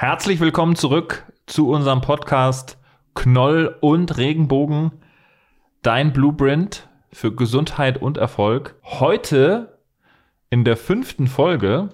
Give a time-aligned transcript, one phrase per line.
[0.00, 2.78] Herzlich willkommen zurück zu unserem Podcast
[3.16, 4.92] Knoll und Regenbogen,
[5.82, 8.76] dein Blueprint für Gesundheit und Erfolg.
[8.84, 9.80] Heute
[10.50, 11.88] in der fünften Folge,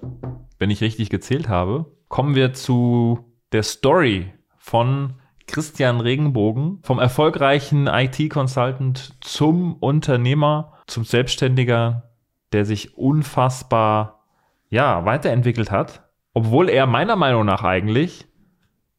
[0.58, 5.14] wenn ich richtig gezählt habe, kommen wir zu der Story von
[5.46, 12.10] Christian Regenbogen, vom erfolgreichen IT-Consultant zum Unternehmer, zum Selbstständiger,
[12.52, 14.26] der sich unfassbar
[14.68, 16.03] ja, weiterentwickelt hat,
[16.34, 18.26] obwohl er meiner Meinung nach eigentlich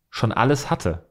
[0.10, 1.06] schon alles hatte.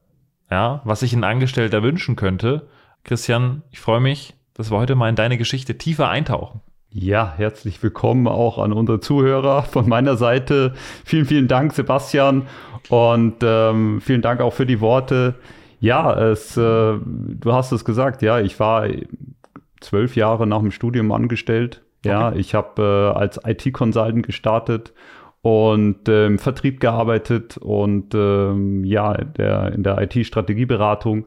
[0.51, 2.69] Ja, was sich ein Angestellter wünschen könnte.
[3.05, 6.61] Christian, ich freue mich, dass wir heute mal in deine Geschichte tiefer eintauchen.
[6.91, 10.75] Ja, herzlich willkommen auch an unsere Zuhörer von meiner Seite.
[11.05, 12.47] Vielen, vielen Dank, Sebastian.
[12.89, 15.35] Und ähm, vielen Dank auch für die Worte.
[15.81, 18.87] Ja, es, äh, du hast es gesagt, ja, ich war
[19.81, 21.83] zwölf Jahre nach dem Studium angestellt.
[22.05, 22.39] Ja, okay.
[22.39, 24.93] ich habe äh, als IT-Consultant gestartet
[25.45, 31.27] und äh, im Vertrieb gearbeitet und ähm, ja, der, in der IT-Strategieberatung.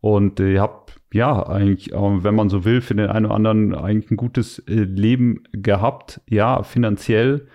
[0.00, 3.74] Und ich äh, habe ja, eigentlich, wenn man so will, für den einen oder anderen
[3.74, 6.22] eigentlich ein gutes äh, Leben gehabt.
[6.26, 7.48] Ja, finanziell,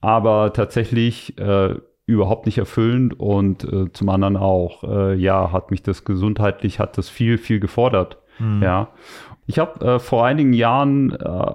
[0.00, 1.74] aber tatsächlich äh,
[2.06, 6.96] überhaupt nicht erfüllend und äh, zum anderen auch, äh, ja, hat mich das gesundheitlich, hat
[6.98, 8.18] das viel, viel gefordert.
[8.38, 8.62] Mhm.
[8.62, 8.90] Ja.
[9.48, 11.52] Ich habe äh, vor einigen Jahren, äh,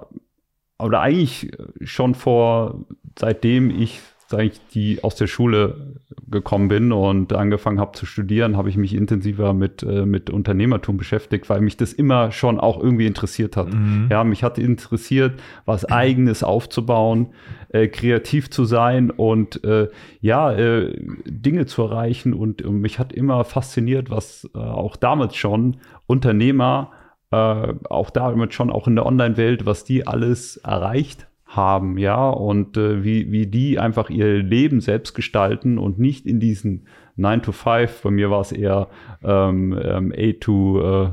[0.78, 2.84] oder eigentlich schon vor,
[3.16, 4.00] seitdem ich
[4.42, 8.94] ich, die aus der Schule gekommen bin und angefangen habe zu studieren, habe ich mich
[8.94, 13.72] intensiver mit, äh, mit Unternehmertum beschäftigt, weil mich das immer schon auch irgendwie interessiert hat.
[13.72, 14.08] Mhm.
[14.10, 17.28] Ja, mich hat interessiert, was eigenes aufzubauen,
[17.68, 19.88] äh, kreativ zu sein und äh,
[20.20, 22.32] ja, äh, Dinge zu erreichen.
[22.34, 26.90] Und, und, mich hat immer fasziniert, was äh, auch damals schon Unternehmer,
[27.30, 31.26] äh, auch damals schon auch in der Online-Welt, was die alles erreicht
[31.56, 36.40] haben, ja, und äh, wie, wie die einfach ihr Leben selbst gestalten und nicht in
[36.40, 38.88] diesen 9 to 5, bei mir war es eher
[39.22, 41.10] ähm, ähm, 8 to, äh,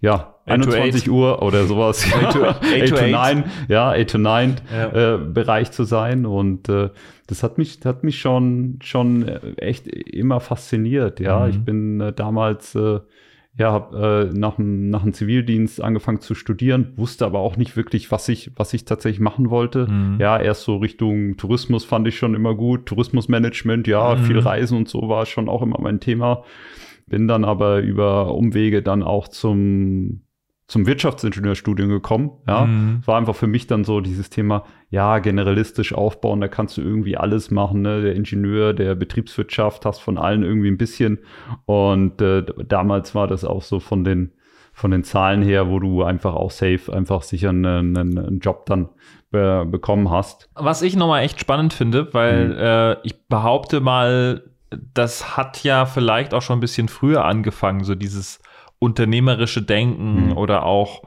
[0.00, 5.14] ja, 21 Uhr oder sowas, 8 to, 8 to 9, ja, 8 to 9 ja.
[5.14, 6.26] äh, Bereich zu sein.
[6.26, 6.90] Und äh,
[7.26, 11.50] das hat mich, hat mich schon, schon echt immer fasziniert, ja, mhm.
[11.50, 13.00] ich bin äh, damals äh,
[13.58, 17.76] ja, habe äh, nach, dem, nach dem Zivildienst angefangen zu studieren, wusste aber auch nicht
[17.76, 19.86] wirklich, was ich, was ich tatsächlich machen wollte.
[19.90, 20.18] Mhm.
[20.20, 24.24] Ja, erst so Richtung Tourismus fand ich schon immer gut, Tourismusmanagement, ja, mhm.
[24.24, 26.44] viel Reisen und so war schon auch immer mein Thema.
[27.06, 30.22] Bin dann aber über Umwege dann auch zum
[30.70, 32.30] zum Wirtschaftsingenieurstudium gekommen.
[32.46, 33.02] Ja, mhm.
[33.04, 37.16] war einfach für mich dann so dieses Thema, ja, generalistisch aufbauen, da kannst du irgendwie
[37.16, 38.02] alles machen, ne?
[38.02, 41.18] Der Ingenieur, der Betriebswirtschaft, hast von allen irgendwie ein bisschen.
[41.64, 44.32] Und äh, damals war das auch so von den
[44.72, 48.90] von den Zahlen her, wo du einfach auch safe, einfach sicher einen, einen Job dann
[49.32, 50.48] be bekommen hast.
[50.54, 52.56] Was ich nochmal echt spannend finde, weil mhm.
[52.56, 54.44] äh, ich behaupte mal,
[54.94, 58.40] das hat ja vielleicht auch schon ein bisschen früher angefangen, so dieses
[58.80, 60.36] unternehmerische Denken mhm.
[60.36, 61.02] oder auch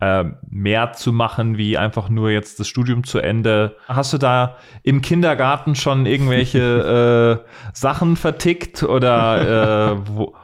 [0.00, 3.76] äh, mehr zu machen, wie einfach nur jetzt das Studium zu Ende.
[3.86, 10.34] Hast du da im Kindergarten schon irgendwelche äh, Sachen vertickt oder äh, wo,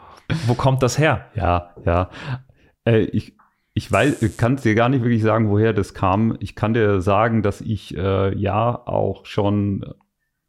[0.47, 1.27] wo kommt das her?
[1.35, 2.11] Ja, ja.
[2.85, 3.35] Äh, ich,
[3.73, 6.37] ich weiß, kann dir gar nicht wirklich sagen, woher das kam.
[6.41, 9.85] Ich kann dir sagen, dass ich äh, ja auch schon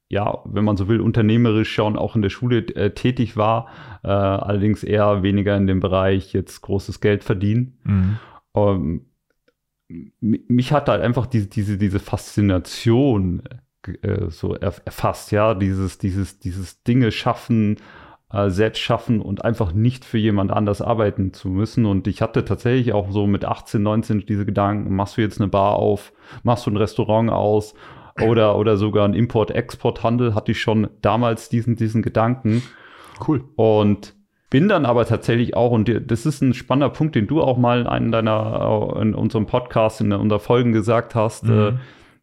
[0.09, 3.67] ja, wenn man so will, unternehmerisch schon auch in der Schule äh, tätig war,
[4.03, 7.77] äh, allerdings eher weniger in dem Bereich jetzt großes Geld verdienen.
[7.83, 8.17] Mhm.
[8.55, 9.05] Ähm,
[10.19, 13.43] mich hat halt einfach diese, diese, diese Faszination
[14.01, 17.77] äh, so erfasst, ja, dieses, dieses, dieses Dinge schaffen,
[18.31, 21.85] äh, selbst schaffen und einfach nicht für jemand anders arbeiten zu müssen.
[21.85, 25.49] Und ich hatte tatsächlich auch so mit 18, 19 diese Gedanken, machst du jetzt eine
[25.49, 26.13] Bar auf,
[26.43, 27.75] machst du ein Restaurant aus
[28.21, 32.63] oder, oder sogar ein Import-Export-Handel hatte ich schon damals diesen, diesen Gedanken.
[33.25, 33.43] Cool.
[33.55, 34.15] Und
[34.49, 37.81] bin dann aber tatsächlich auch, und das ist ein spannender Punkt, den du auch mal
[37.81, 41.79] in einem deiner, in unserem Podcast, in unserer Folgen gesagt hast, mhm.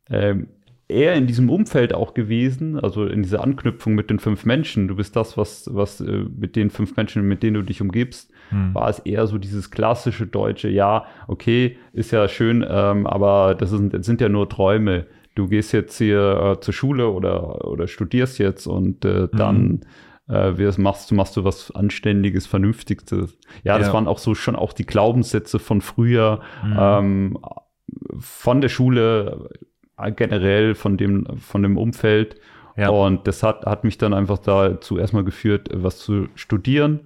[0.08, 0.46] äh, äh,
[0.88, 4.88] eher in diesem Umfeld auch gewesen, also in dieser Anknüpfung mit den fünf Menschen.
[4.88, 8.30] Du bist das, was, was äh, mit den fünf Menschen, mit denen du dich umgibst,
[8.50, 8.74] mhm.
[8.74, 13.72] war es eher so dieses klassische deutsche, ja, okay, ist ja schön, ähm, aber das,
[13.72, 17.86] ist, das sind ja nur Träume du gehst jetzt hier äh, zur Schule oder, oder
[17.86, 19.82] studierst jetzt und äh, dann
[20.26, 20.34] mhm.
[20.34, 23.36] äh, machst, du, machst du was Anständiges, Vernünftiges.
[23.62, 23.92] Ja, das ja.
[23.92, 26.76] waren auch so schon auch die Glaubenssätze von früher, mhm.
[26.78, 27.38] ähm,
[28.18, 29.50] von der Schule,
[29.98, 32.36] äh, generell von dem, von dem Umfeld.
[32.76, 32.88] Ja.
[32.88, 37.00] Und das hat, hat mich dann einfach dazu erstmal geführt, was zu studieren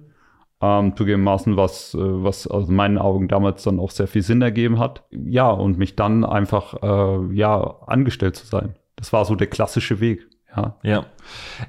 [0.61, 4.79] ähm, zugegebenermaßen, was, äh, was aus meinen Augen damals dann auch sehr viel Sinn ergeben
[4.79, 5.03] hat.
[5.11, 8.75] Ja, und mich dann einfach, äh, ja, angestellt zu sein.
[8.95, 10.27] Das war so der klassische Weg.
[10.55, 10.75] Ja.
[10.83, 11.05] Ja,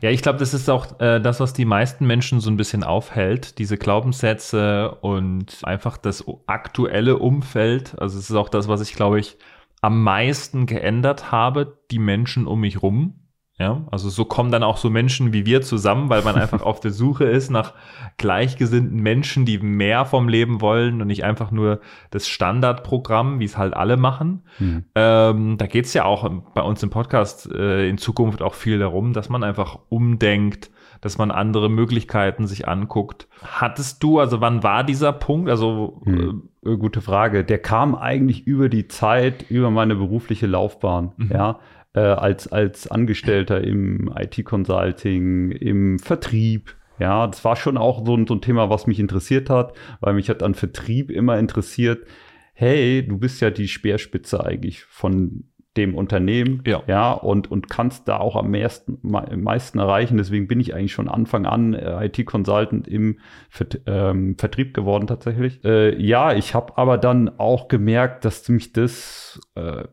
[0.00, 2.82] ja ich glaube, das ist auch äh, das, was die meisten Menschen so ein bisschen
[2.82, 7.94] aufhält, diese Glaubenssätze und einfach das aktuelle Umfeld.
[8.00, 9.36] Also es ist auch das, was ich, glaube ich,
[9.82, 13.19] am meisten geändert habe, die Menschen um mich rum.
[13.60, 16.80] Ja, also so kommen dann auch so Menschen wie wir zusammen, weil man einfach auf
[16.80, 17.74] der Suche ist nach
[18.16, 21.80] gleichgesinnten Menschen, die mehr vom Leben wollen und nicht einfach nur
[22.10, 24.44] das Standardprogramm, wie es halt alle machen.
[24.58, 24.84] Mhm.
[24.94, 29.12] Ähm, da geht's ja auch bei uns im Podcast äh, in Zukunft auch viel darum,
[29.12, 30.70] dass man einfach umdenkt,
[31.02, 33.28] dass man andere Möglichkeiten sich anguckt.
[33.42, 35.50] Hattest du, also wann war dieser Punkt?
[35.50, 36.48] Also hm.
[36.64, 37.44] äh, gute Frage.
[37.44, 41.12] Der kam eigentlich über die Zeit, über meine berufliche Laufbahn.
[41.18, 41.30] Mhm.
[41.30, 41.58] Ja,
[41.94, 46.76] äh, als, als Angestellter im IT-Consulting, im Vertrieb.
[46.98, 50.28] Ja, das war schon auch so, so ein Thema, was mich interessiert hat, weil mich
[50.28, 52.06] hat an Vertrieb immer interessiert,
[52.52, 55.44] hey, du bist ja die Speerspitze eigentlich von
[55.76, 60.16] dem Unternehmen, ja, ja und, und kannst da auch am meisten, am meisten erreichen.
[60.16, 65.64] Deswegen bin ich eigentlich schon Anfang an äh, IT-Consultant im Vert, ähm, Vertrieb geworden tatsächlich.
[65.64, 69.84] Äh, ja, ich habe aber dann auch gemerkt, dass mich das äh,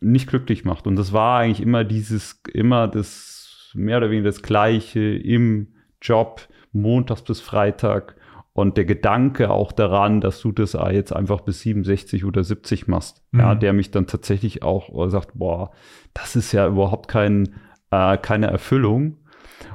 [0.00, 0.86] nicht glücklich macht.
[0.86, 5.68] Und das war eigentlich immer dieses, immer das, mehr oder weniger das Gleiche im
[6.00, 8.16] Job, montags bis Freitag.
[8.52, 13.22] Und der Gedanke auch daran, dass du das jetzt einfach bis 67 oder 70 machst,
[13.32, 13.40] mhm.
[13.40, 15.72] ja, der mich dann tatsächlich auch sagt, boah,
[16.14, 17.54] das ist ja überhaupt kein,
[17.90, 19.18] äh, keine Erfüllung.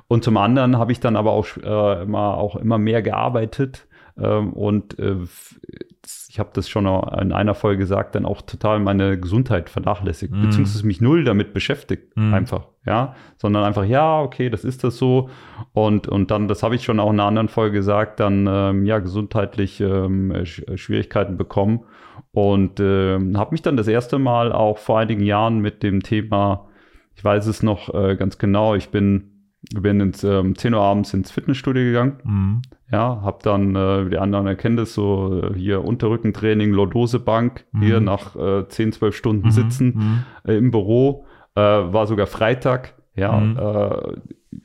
[0.07, 4.53] Und zum anderen habe ich dann aber auch äh, immer, auch immer mehr gearbeitet ähm,
[4.53, 5.17] und äh,
[6.29, 10.41] ich habe das schon in einer Folge gesagt, dann auch total meine Gesundheit vernachlässigt, mm.
[10.41, 12.33] beziehungsweise mich null damit beschäftigt, mm.
[12.33, 15.29] einfach, ja, sondern einfach, ja, okay, das ist das so
[15.73, 18.85] und, und dann, das habe ich schon auch in einer anderen Folge gesagt, dann, ähm,
[18.85, 21.81] ja, gesundheitlich ähm, Schwierigkeiten bekommen
[22.31, 26.67] und ähm, habe mich dann das erste Mal auch vor einigen Jahren mit dem Thema,
[27.13, 29.30] ich weiß es noch äh, ganz genau, ich bin
[29.69, 32.19] bin ins ähm, 10 Uhr abends ins Fitnessstudio gegangen.
[32.23, 32.61] Mhm.
[32.91, 37.81] Ja, hab dann, äh, die anderen erkennen das so, äh, hier Unterrückentraining, Lordosebank, mhm.
[37.81, 39.51] hier nach äh, 10, 12 Stunden mhm.
[39.51, 40.23] sitzen mhm.
[40.51, 41.25] äh, im Büro.
[41.55, 43.57] Äh, war sogar Freitag, ja, mhm.
[43.57, 44.17] äh,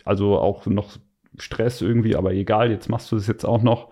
[0.05, 0.97] also auch noch
[1.39, 3.91] Stress irgendwie, aber egal, jetzt machst du das jetzt auch noch.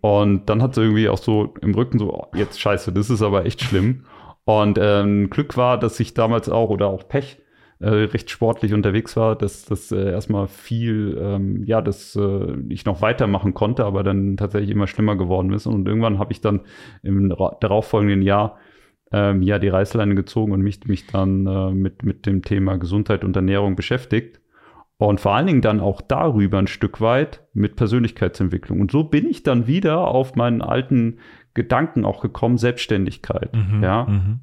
[0.00, 3.22] Und dann hat sie irgendwie auch so im Rücken so, oh, jetzt scheiße, das ist
[3.22, 4.04] aber echt schlimm.
[4.44, 7.38] Und ähm, Glück war, dass ich damals auch, oder auch Pech,
[7.78, 12.84] äh, recht sportlich unterwegs war, dass das äh, erstmal viel, ähm, ja, dass äh, ich
[12.86, 15.66] noch weitermachen konnte, aber dann tatsächlich immer schlimmer geworden ist.
[15.66, 16.62] Und irgendwann habe ich dann
[17.02, 18.56] im darauffolgenden Jahr
[19.12, 23.24] ähm, ja die Reißleine gezogen und mich, mich dann äh, mit, mit dem Thema Gesundheit
[23.24, 24.40] und Ernährung beschäftigt.
[24.98, 28.80] Und vor allen Dingen dann auch darüber ein Stück weit mit Persönlichkeitsentwicklung.
[28.80, 31.18] Und so bin ich dann wieder auf meinen alten
[31.52, 33.54] Gedanken auch gekommen, Selbstständigkeit.
[33.54, 34.04] Mhm, ja.
[34.06, 34.40] Mhm.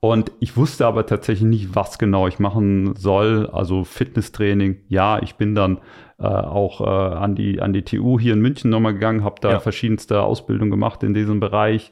[0.00, 3.48] Und ich wusste aber tatsächlich nicht, was genau ich machen soll.
[3.52, 5.78] Also Fitnesstraining, ja, ich bin dann
[6.18, 9.52] äh, auch äh, an, die, an die TU hier in München nochmal gegangen, habe da
[9.52, 9.60] ja.
[9.60, 11.90] verschiedenste Ausbildungen gemacht in diesem Bereich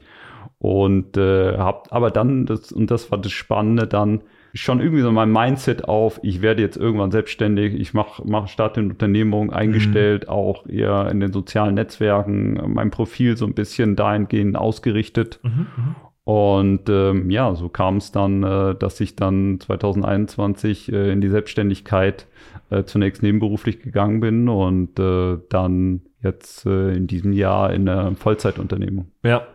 [0.59, 4.21] und äh, habe aber dann, das, und das war das Spannende, dann
[4.53, 8.77] schon irgendwie so mein Mindset auf, ich werde jetzt irgendwann selbstständig, ich mache mach Start
[8.77, 10.29] in Unternehmung eingestellt, mhm.
[10.29, 15.39] auch eher in den sozialen Netzwerken, mein Profil so ein bisschen dahingehend ausgerichtet.
[15.43, 15.95] Mhm, mhm.
[16.25, 21.29] Und ähm, ja, so kam es dann, äh, dass ich dann 2021 äh, in die
[21.29, 22.25] Selbstständigkeit
[22.71, 28.15] äh, zunächst nebenberuflich gegangen bin und äh, dann jetzt äh, in diesem Jahr in der
[28.15, 29.11] Vollzeitunternehmung.
[29.23, 29.45] Ja,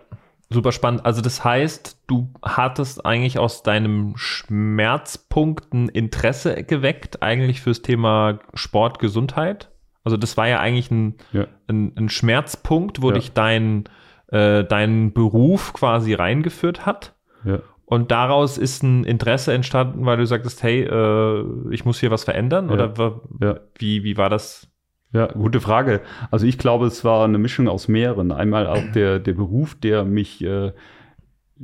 [0.48, 1.04] super spannend.
[1.04, 8.38] Also das heißt, du hattest eigentlich aus deinem Schmerzpunkt ein Interesse geweckt, eigentlich fürs Thema
[8.54, 9.70] Sport, Gesundheit.
[10.04, 11.48] Also das war ja eigentlich ein, ja.
[11.66, 13.14] ein, ein Schmerzpunkt, wo ja.
[13.14, 13.88] dich dein
[14.30, 17.14] äh, deinen Beruf quasi reingeführt hat.
[17.44, 17.60] Ja.
[17.84, 22.24] Und daraus ist ein Interesse entstanden, weil du sagtest, hey, äh, ich muss hier was
[22.24, 22.68] verändern?
[22.68, 22.74] Ja.
[22.74, 23.60] Oder ja.
[23.78, 24.68] Wie, wie war das?
[25.12, 26.00] Ja, gute Frage.
[26.30, 28.30] Also ich glaube, es war eine Mischung aus mehreren.
[28.30, 30.70] Einmal auch der, der Beruf, der mich äh,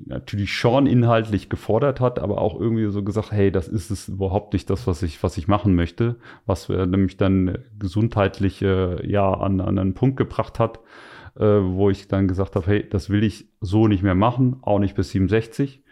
[0.05, 4.53] natürlich schon inhaltlich gefordert hat, aber auch irgendwie so gesagt, hey, das ist es überhaupt
[4.53, 9.33] nicht das, was ich, was ich machen möchte, was äh, nämlich dann gesundheitlich äh, ja
[9.33, 10.81] an, an einen Punkt gebracht hat,
[11.39, 14.79] äh, wo ich dann gesagt habe, hey, das will ich so nicht mehr machen, auch
[14.79, 15.83] nicht bis 67.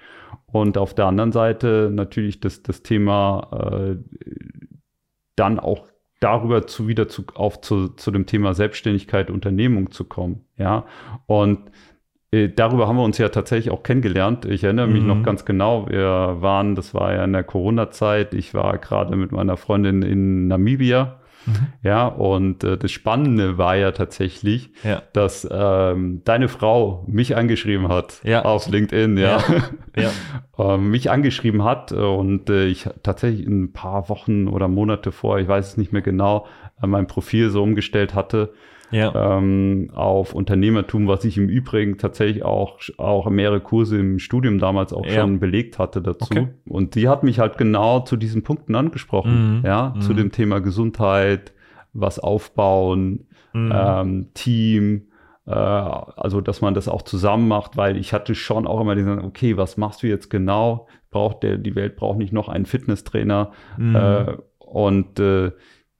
[0.46, 3.96] Und auf der anderen Seite natürlich das, das Thema äh,
[5.36, 5.86] dann auch
[6.20, 10.44] darüber zu wieder zu, auf zu, zu dem Thema Selbstständigkeit, Unternehmung zu kommen.
[10.56, 10.86] Ja,
[11.26, 11.70] und
[12.30, 14.44] äh, darüber haben wir uns ja tatsächlich auch kennengelernt.
[14.44, 15.08] Ich erinnere mich mhm.
[15.08, 15.88] noch ganz genau.
[15.88, 18.34] Wir waren, das war ja in der Corona-Zeit.
[18.34, 21.66] Ich war gerade mit meiner Freundin in Namibia Mhm.
[21.82, 25.02] Ja, und äh, das Spannende war ja tatsächlich, Ja.
[25.12, 28.44] dass ähm, deine Frau mich angeschrieben hat Ja.
[28.44, 29.38] auf LinkedIn, ja.
[29.96, 30.10] Ja.
[30.74, 35.48] ähm, mich angeschrieben hat und äh, ich tatsächlich ein paar Wochen oder Monate vor, ich
[35.48, 36.46] weiß es nicht mehr genau,
[36.82, 38.52] äh, mein Profil so umgestellt hatte
[38.90, 39.38] Ja.
[39.38, 44.92] ähm, auf Unternehmertum, was ich im Übrigen tatsächlich auch, auch mehrere Kurse im Studium damals
[44.92, 45.20] auch Ja.
[45.22, 46.26] schon belegt hatte dazu.
[46.30, 46.48] Okay.
[46.68, 49.66] Und die hat mich halt genau zu diesen Punkten angesprochen, Mhm.
[49.66, 50.16] ja, zu Mhm.
[50.16, 51.52] dem Thema Gesundheit,
[51.92, 53.72] was aufbauen, Mhm.
[53.74, 55.08] ähm, Team,
[55.46, 59.18] äh, also dass man das auch zusammen macht, weil ich hatte schon auch immer diesen,
[59.20, 60.86] okay, was machst du jetzt genau?
[61.10, 63.52] Braucht der, die Welt braucht nicht noch einen Fitnesstrainer.
[63.78, 63.94] Mhm.
[63.96, 65.52] Äh, und äh,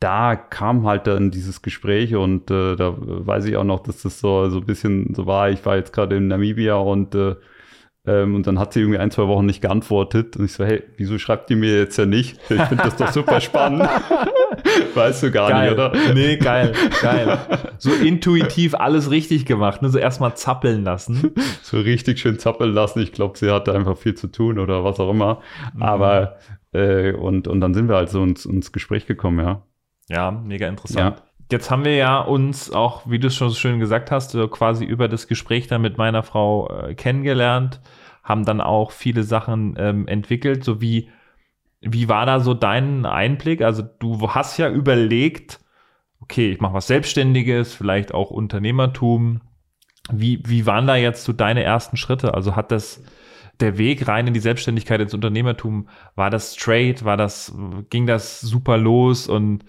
[0.05, 4.21] da kam halt dann dieses Gespräch und äh, da weiß ich auch noch, dass das
[4.21, 5.49] so, so ein bisschen so war.
[5.49, 7.37] Ich war jetzt gerade in Namibia und äh,
[8.07, 10.37] ähm, und dann hat sie irgendwie ein, zwei Wochen nicht geantwortet.
[10.37, 12.39] Und ich so, hey, wieso schreibt die mir jetzt ja nicht?
[12.51, 13.89] Ich finde das doch super spannend.
[14.95, 15.71] weißt du gar geil.
[15.71, 15.93] nicht, oder?
[16.13, 17.39] Nee, geil, geil.
[17.79, 19.89] So intuitiv alles richtig gemacht, ne?
[19.89, 21.33] So erstmal zappeln lassen.
[21.63, 23.01] so richtig schön zappeln lassen.
[23.01, 25.41] Ich glaube, sie hatte einfach viel zu tun oder was auch immer.
[25.75, 25.83] Mhm.
[25.83, 26.37] Aber
[26.73, 29.63] äh, und, und dann sind wir halt so ins, ins Gespräch gekommen, ja.
[30.09, 31.23] Ja, mega interessant.
[31.51, 34.49] Jetzt haben wir ja uns auch, wie du es schon so schön gesagt hast, so
[34.49, 37.81] quasi über das Gespräch dann mit meiner Frau äh, kennengelernt,
[38.23, 41.11] haben dann auch viele Sachen ähm, entwickelt, so wie,
[41.81, 43.61] wie war da so dein Einblick?
[43.61, 45.61] Also du hast ja überlegt,
[46.21, 49.43] okay, ich mache was Selbstständiges, vielleicht auch Unternehmertum.
[50.11, 52.33] Wie, wie waren da jetzt so deine ersten Schritte?
[52.33, 53.03] Also hat das
[53.61, 57.55] der Weg rein in die Selbstständigkeit, ins Unternehmertum, war das straight, war das,
[57.91, 59.65] ging das super los und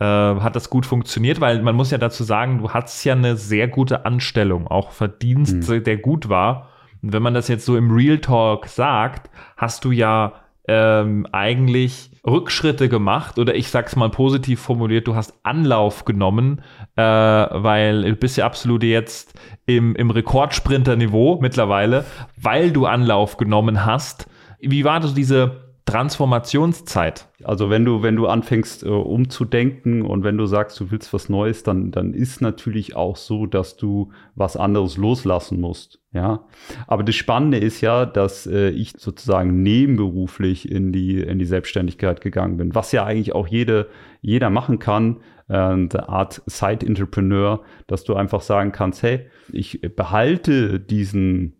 [0.00, 1.40] äh, hat das gut funktioniert?
[1.40, 5.68] Weil man muss ja dazu sagen, du hattest ja eine sehr gute Anstellung, auch Verdienst,
[5.68, 6.68] der gut war.
[7.02, 10.34] Und wenn man das jetzt so im Real Talk sagt, hast du ja
[10.68, 16.60] ähm, eigentlich Rückschritte gemacht oder ich sag's mal positiv formuliert, du hast Anlauf genommen,
[16.96, 22.04] äh, weil du bist ja absolut jetzt im, im Rekordsprinterniveau mittlerweile,
[22.36, 24.28] weil du Anlauf genommen hast.
[24.60, 27.28] Wie war das diese Transformationszeit?
[27.42, 31.28] Also wenn du, wenn du anfängst äh, umzudenken und wenn du sagst, du willst was
[31.28, 36.00] Neues, dann, dann ist natürlich auch so, dass du was anderes loslassen musst.
[36.12, 36.46] Ja.
[36.86, 42.20] Aber das Spannende ist ja, dass äh, ich sozusagen nebenberuflich in die, in die Selbstständigkeit
[42.20, 43.88] gegangen bin, was ja eigentlich auch jede,
[44.20, 45.18] jeder machen kann.
[45.48, 51.56] Äh, eine Art Side-Entrepreneur, dass du einfach sagen kannst, hey, ich behalte diesen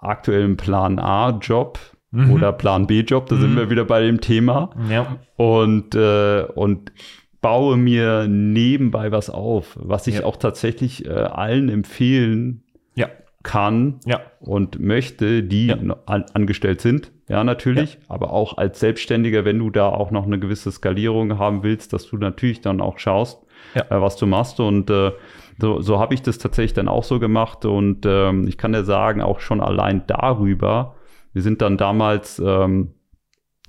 [0.00, 1.78] aktuellen Plan A-Job
[2.12, 2.32] Mhm.
[2.32, 3.56] oder Plan B-Job, da sind Mhm.
[3.56, 5.16] wir wieder bei dem Thema Ja.
[5.36, 6.92] und, äh, und
[7.40, 10.24] baue mir nebenbei was auf, was ich Ja.
[10.24, 12.64] auch tatsächlich äh, allen empfehlen
[12.96, 13.08] Ja.
[13.44, 14.20] kann Ja.
[14.40, 19.88] und möchte, die an, angestellt sind, ja natürlich, aber auch als Selbstständiger, wenn du da
[19.88, 23.38] auch noch eine gewisse Skalierung haben willst, dass du natürlich dann auch schaust,
[23.74, 25.12] äh, was du machst und äh,
[25.60, 28.82] so, so habe ich das tatsächlich dann auch so gemacht und ähm, ich kann dir
[28.84, 30.96] sagen, auch schon allein darüber,
[31.32, 32.90] wir sind dann damals, ähm,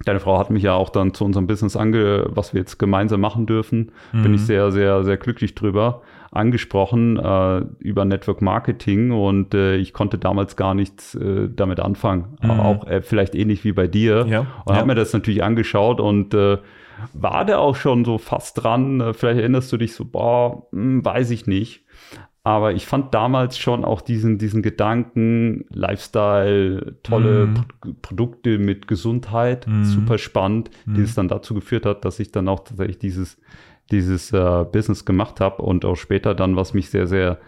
[0.05, 3.21] deine Frau hat mich ja auch dann zu unserem Business ange, was wir jetzt gemeinsam
[3.21, 4.33] machen dürfen, bin Mhm.
[4.33, 6.01] ich sehr, sehr, sehr glücklich drüber
[6.31, 12.37] angesprochen äh, über Network Marketing und äh, ich konnte damals gar nichts äh, damit anfangen.
[12.41, 12.51] Mhm.
[12.51, 14.25] Aber auch äh, vielleicht ähnlich wie bei dir.
[14.27, 14.39] Ja.
[14.65, 14.75] Und Ja.
[14.77, 16.57] habe mir das natürlich angeschaut und äh,
[17.13, 19.13] war da auch schon so fast dran.
[19.13, 21.83] Vielleicht erinnerst du dich so, boah, hm, weiß ich nicht.
[22.43, 27.53] Aber ich fand damals schon auch diesen, diesen Gedanken, Lifestyle, tolle Mhm.
[27.53, 27.63] Pro
[28.01, 29.83] Produkte mit Gesundheit, Mhm.
[29.83, 30.93] super spannend, Mhm.
[30.95, 33.37] die es dann dazu geführt hat, dass ich dann auch tatsächlich dieses,
[33.91, 37.39] dieses äh, Business gemacht habe und auch später dann, was mich sehr, sehr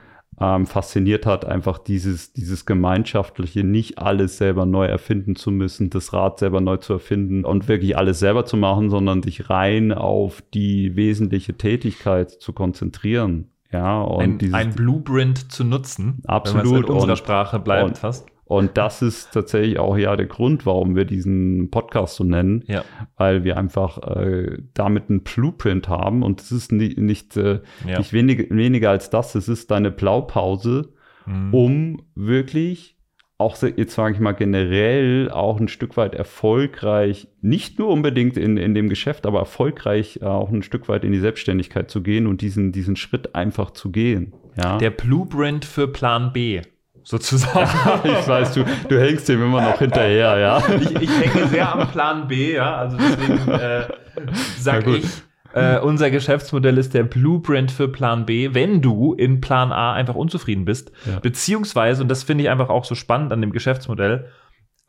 [0.42, 6.12] ähm, fasziniert hat, einfach dieses, dieses gemeinschaftliche, nicht alles selber neu erfinden zu müssen, das
[6.12, 10.44] Rad selber neu zu erfinden und wirklich alles selber zu machen, sondern dich rein auf
[10.54, 13.50] die wesentliche Tätigkeit zu konzentrieren.
[13.74, 16.64] Ja, und ein, dieses, ein Blueprint zu nutzen, Absolut.
[16.66, 18.28] wenn man es in unserer Und- Sprache bleibt und- fast.
[18.46, 22.84] und das ist tatsächlich auch ja der Grund, warum wir diesen Podcast so nennen, Ja.
[23.18, 27.98] weil wir einfach äh, damit einen Blueprint haben und es ist nie, nicht, äh, Ja.
[27.98, 30.94] nicht wenig, weniger als das, es ist deine Blaupause,
[31.26, 31.54] Mhm.
[31.54, 32.93] um wirklich
[33.44, 38.58] auch jetzt sage ich mal generell auch ein Stück weit erfolgreich, nicht nur unbedingt in,
[38.58, 42.26] in dem Geschäft, aber erfolgreich äh, auch ein Stück weit in die Selbstständigkeit zu gehen
[42.26, 44.34] und diesen, diesen Schritt einfach zu gehen.
[44.58, 44.78] Ja.
[44.78, 46.62] Der Blueprint für Plan B,
[47.04, 47.70] sozusagen.
[48.04, 50.64] ich weiß, du, du hängst dem immer noch hinterher, ja.
[50.80, 52.78] ich, ich hänge sehr am Plan B, ja.
[52.78, 53.88] Also deswegen äh,
[54.58, 55.06] sag ich,
[55.54, 60.16] äh, unser Geschäftsmodell ist der Blueprint für Plan B, wenn du in Plan A einfach
[60.16, 60.92] unzufrieden bist.
[61.06, 61.20] Ja.
[61.20, 64.30] Beziehungsweise, und das finde ich einfach auch so spannend an dem Geschäftsmodell,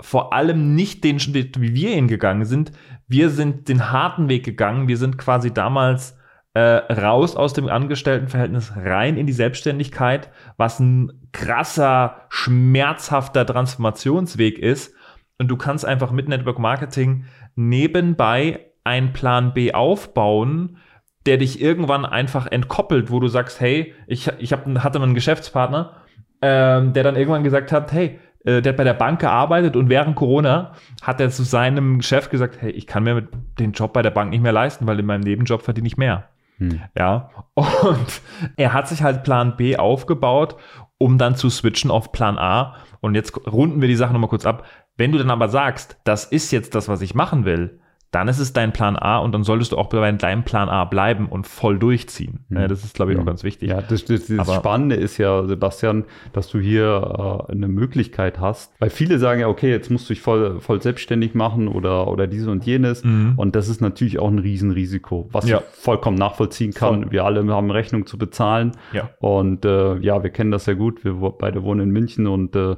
[0.01, 2.73] vor allem nicht den Schritt, wie wir ihn gegangen sind.
[3.07, 4.89] Wir sind den harten Weg gegangen.
[4.89, 6.19] Wir sind quasi damals
[6.55, 14.95] äh, raus aus dem Angestelltenverhältnis rein in die Selbstständigkeit, was ein krasser, schmerzhafter Transformationsweg ist.
[15.39, 20.79] Und du kannst einfach mit Network Marketing nebenbei einen Plan B aufbauen,
[21.27, 25.97] der dich irgendwann einfach entkoppelt, wo du sagst, hey, ich, ich hab, hatte einen Geschäftspartner,
[26.43, 29.89] ähm, der dann irgendwann gesagt hat, hey, äh, der hat bei der Bank gearbeitet und
[29.89, 30.73] während Corona
[31.03, 33.27] hat er zu seinem Chef gesagt, hey, ich kann mir
[33.59, 36.29] den Job bei der Bank nicht mehr leisten, weil in meinem Nebenjob verdiene ich mehr.
[36.59, 36.83] Hm.
[36.97, 38.21] Ja, und
[38.57, 40.57] er hat sich halt Plan B aufgebaut,
[40.99, 42.77] um dann zu switchen auf Plan A.
[43.01, 44.65] Und jetzt runden wir die Sache nochmal kurz ab.
[44.97, 47.81] Wenn du dann aber sagst, das ist jetzt das, was ich machen will,
[48.15, 50.85] dann ist es dein Plan A und dann solltest du auch bei deinem Plan A
[50.85, 52.45] bleiben und voll durchziehen.
[52.49, 52.69] Mhm.
[52.69, 53.27] das ist, glaube ich, auch hm.
[53.27, 53.71] ganz wichtig.
[53.71, 58.73] Ja, das, das, das Spannende ist ja, Sebastian, dass du hier äh, eine Möglichkeit hast,
[58.79, 62.27] weil viele sagen ja, okay, jetzt musst du dich voll, voll selbstständig machen oder, oder
[62.29, 63.03] dieses und jenes.
[63.03, 63.35] Mhm.
[63.37, 65.59] Und das ist natürlich auch ein Riesenrisiko, was ja.
[65.59, 67.03] ich vollkommen nachvollziehen kann.
[67.03, 67.13] Voll.
[67.13, 68.73] Wir alle haben Rechnung zu bezahlen.
[68.93, 69.11] Ja.
[69.19, 71.05] Und äh, ja, wir kennen das ja gut.
[71.05, 72.77] Wir beide wohnen in München und äh,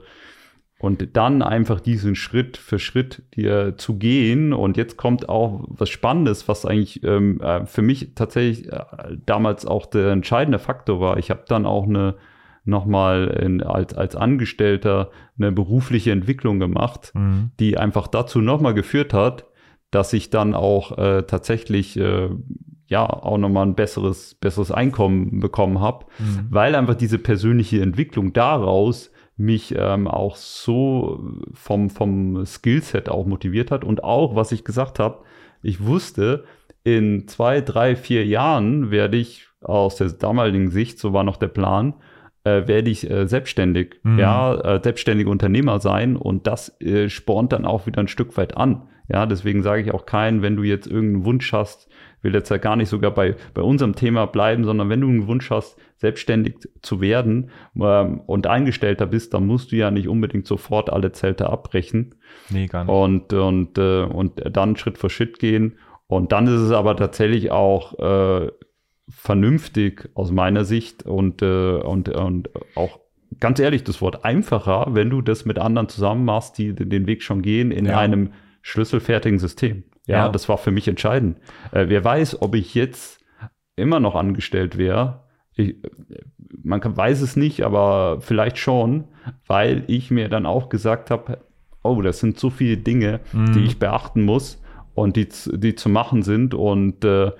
[0.79, 4.53] und dann einfach diesen Schritt für Schritt dir zu gehen.
[4.53, 8.85] Und jetzt kommt auch was Spannendes, was eigentlich ähm, äh, für mich tatsächlich äh,
[9.25, 11.17] damals auch der entscheidende Faktor war.
[11.17, 12.17] Ich habe dann auch eine
[12.69, 17.53] nochmal als, als Angestellter eine berufliche Entwicklung gemacht, mhm.
[17.61, 19.47] die einfach dazu nochmal geführt hat,
[19.93, 22.29] dass ich dann auch äh, tatsächlich äh,
[22.89, 26.49] ja auch nochmal ein besseres, besseres Einkommen bekommen habe, mhm.
[26.51, 33.71] weil einfach diese persönliche Entwicklung daraus mich ähm, auch so vom, vom Skillset auch motiviert
[33.71, 33.85] hat.
[33.85, 35.25] Und auch, was ich gesagt habe,
[35.63, 36.45] ich wusste,
[36.85, 41.49] in zwei, drei, vier Jahren werde ich aus der damaligen Sicht, so war noch der
[41.49, 41.95] Plan,
[42.45, 44.19] äh, werde ich äh, selbstständig, mhm.
[44.19, 48.57] ja, äh, selbstständiger Unternehmer sein und das äh, spornt dann auch wieder ein Stück weit
[48.57, 48.89] an.
[49.09, 51.89] Ja, deswegen sage ich auch keinen, wenn du jetzt irgendeinen Wunsch hast,
[52.27, 55.27] will jetzt ja gar nicht sogar bei, bei unserem Thema bleiben, sondern wenn du einen
[55.27, 60.47] Wunsch hast, selbstständig zu werden ähm, und Eingestellter bist, dann musst du ja nicht unbedingt
[60.47, 62.17] sofort alle Zelte abbrechen.
[62.51, 62.93] Nee, gar nicht.
[62.93, 65.79] Und, und, äh, und dann Schritt für Schritt gehen.
[66.09, 68.51] Und dann ist es aber tatsächlich auch äh,
[69.09, 73.01] vernünftig aus meiner Sicht und, äh, und, und auch
[73.41, 77.23] ganz ehrlich das Wort einfacher, wenn du das mit anderen zusammen machst, die den Weg
[77.23, 77.99] schon gehen in ja.
[77.99, 79.85] einem schlüsselfertigen System.
[80.07, 81.39] Ja, ja, das war für mich entscheidend.
[81.73, 83.25] Äh, wer weiß, ob ich jetzt
[83.77, 85.25] immer noch angestellt wäre.
[86.63, 89.05] Man kann, weiß es nicht, aber vielleicht schon,
[89.47, 91.39] weil ich mir dann auch gesagt habe,
[91.83, 93.53] oh, das sind so viele Dinge, mhm.
[93.53, 94.63] die ich beachten muss
[94.95, 97.33] und die, die zu machen sind und äh,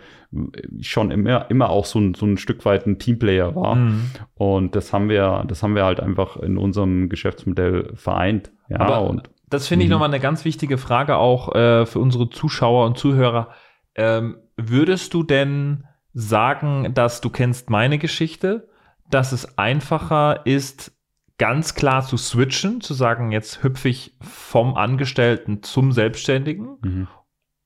[0.81, 3.77] schon immer, immer auch so ein, so ein Stück weit ein Teamplayer war.
[3.77, 4.11] Mhm.
[4.35, 8.53] Und das haben wir, das haben wir halt einfach in unserem Geschäftsmodell vereint.
[8.69, 9.93] Ja, aber, und das finde ich mhm.
[9.93, 13.51] nochmal eine ganz wichtige Frage auch äh, für unsere Zuschauer und Zuhörer.
[13.95, 18.69] Ähm, würdest du denn sagen, dass du kennst meine Geschichte,
[19.11, 20.93] dass es einfacher ist,
[21.39, 26.79] ganz klar zu switchen, zu sagen, jetzt hüpfe ich vom Angestellten zum Selbstständigen?
[26.83, 27.09] Mhm.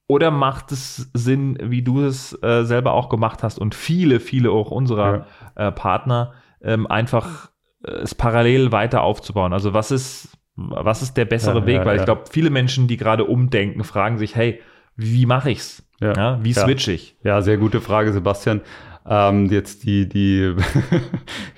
[0.09, 4.51] Oder macht es Sinn, wie du es äh, selber auch gemacht hast und viele, viele
[4.51, 5.69] auch unserer ja.
[5.69, 7.53] äh, Partner, ähm, einfach
[7.85, 9.53] äh, es parallel weiter aufzubauen?
[9.53, 10.37] Also was ist
[10.69, 11.77] was ist der bessere ja, Weg?
[11.77, 14.61] Ja, Weil ich glaube, viele Menschen, die gerade umdenken, fragen sich, hey,
[14.97, 15.83] wie mache ich's?
[16.01, 17.17] Ja, wie switch ich?
[17.23, 18.63] Ja, sehr gute Frage, Sebastian.
[19.07, 20.55] Ähm, jetzt die, die,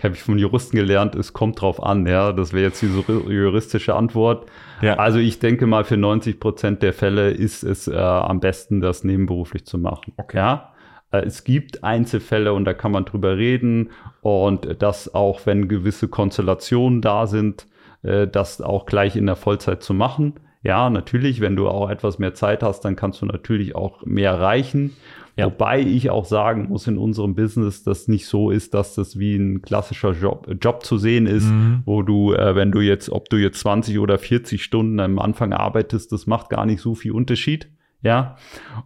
[0.03, 2.33] habe ich von Juristen gelernt, es kommt drauf an, ja.
[2.33, 4.47] Das wäre jetzt die juristische Antwort.
[4.81, 4.95] Ja.
[4.97, 9.05] Also ich denke mal, für 90 Prozent der Fälle ist es äh, am besten, das
[9.05, 10.12] nebenberuflich zu machen.
[10.17, 10.37] Okay.
[10.37, 10.73] Ja.
[11.11, 13.91] Äh, es gibt Einzelfälle und da kann man drüber reden
[14.23, 17.67] und das auch, wenn gewisse Konstellationen da sind,
[18.03, 20.35] äh, das auch gleich in der Vollzeit zu machen.
[20.62, 24.31] Ja, natürlich, wenn du auch etwas mehr Zeit hast, dann kannst du natürlich auch mehr
[24.31, 24.93] erreichen.
[25.37, 25.47] Ja.
[25.47, 29.35] Wobei ich auch sagen muss in unserem Business, dass nicht so ist, dass das wie
[29.35, 31.83] ein klassischer Job, Job zu sehen ist, mhm.
[31.87, 35.53] wo du, äh, wenn du jetzt, ob du jetzt 20 oder 40 Stunden am Anfang
[35.53, 37.69] arbeitest, das macht gar nicht so viel Unterschied.
[38.03, 38.37] Ja.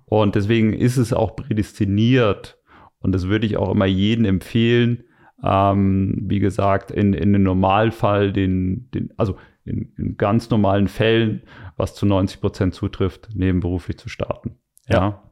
[0.05, 2.59] Und deswegen ist es auch prädestiniert.
[3.01, 5.05] Und das würde ich auch immer jedem empfehlen,
[5.47, 11.43] ähm, wie gesagt, in, in den Normalfall, den, den, also in, in ganz normalen Fällen,
[11.77, 14.57] was zu 90 Prozent zutrifft, nebenberuflich zu starten.
[14.89, 14.97] Ja.
[14.97, 15.23] ja.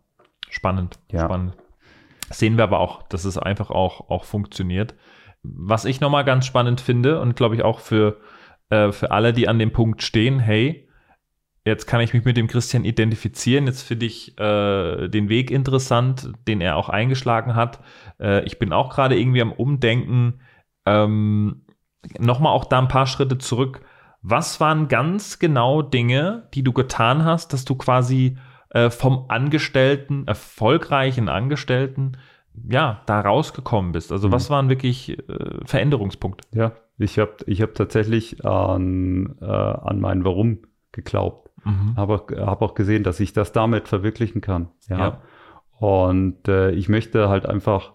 [0.50, 0.98] Spannend.
[1.10, 1.24] Ja.
[1.24, 1.56] Spannend.
[2.30, 4.94] Sehen wir aber auch, dass es einfach auch, auch funktioniert.
[5.42, 8.20] Was ich nochmal ganz spannend finde und glaube ich auch für,
[8.70, 10.88] äh, für alle, die an dem Punkt stehen, hey,
[11.64, 13.66] Jetzt kann ich mich mit dem Christian identifizieren.
[13.66, 17.80] Jetzt finde ich äh, den Weg interessant, den er auch eingeschlagen hat.
[18.20, 20.40] Äh, ich bin auch gerade irgendwie am Umdenken.
[20.84, 21.64] Ähm,
[22.18, 23.80] Nochmal auch da ein paar Schritte zurück.
[24.22, 28.36] Was waren ganz genau Dinge, die du getan hast, dass du quasi
[28.70, 32.16] äh, vom Angestellten, erfolgreichen Angestellten,
[32.68, 34.12] ja, da rausgekommen bist?
[34.12, 34.32] Also, mhm.
[34.32, 36.46] was waren wirklich äh, Veränderungspunkte?
[36.52, 40.58] Ja, ich habe ich hab tatsächlich an, äh, an mein Warum
[40.92, 41.43] geglaubt.
[41.64, 41.96] Mhm.
[41.96, 44.68] Habe hab auch gesehen, dass ich das damit verwirklichen kann.
[44.88, 44.98] Ja.
[44.98, 45.22] ja.
[45.78, 47.92] Und äh, ich möchte halt einfach,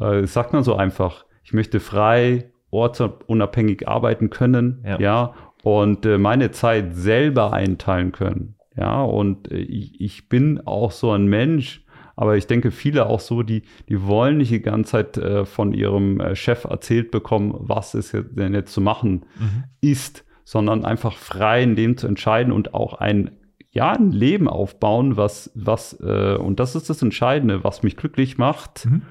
[0.00, 6.18] äh, sagt man so einfach, ich möchte frei, ortsunabhängig arbeiten können, ja, ja und äh,
[6.18, 8.56] meine Zeit selber einteilen können.
[8.76, 11.84] Ja, und äh, ich, ich bin auch so ein Mensch,
[12.16, 15.72] aber ich denke, viele auch so, die, die wollen nicht die ganze Zeit äh, von
[15.72, 19.64] ihrem äh, Chef erzählt bekommen, was es denn jetzt zu machen mhm.
[19.80, 23.32] ist, sondern einfach frei in dem zu entscheiden und auch ein,
[23.70, 28.38] ja, ein Leben aufbauen, was, was, äh, und das ist das Entscheidende, was mich glücklich
[28.38, 28.86] macht.
[28.86, 29.02] Mhm.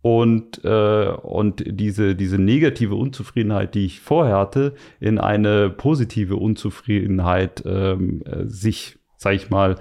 [0.00, 7.64] Und, äh, und diese, diese negative Unzufriedenheit, die ich vorher hatte, in eine positive Unzufriedenheit
[7.66, 9.74] ähm, äh, sich, sag ich mal,